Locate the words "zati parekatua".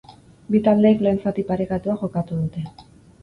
1.27-1.97